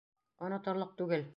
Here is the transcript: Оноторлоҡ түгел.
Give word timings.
Оноторлоҡ 0.47 0.97
түгел. 1.03 1.27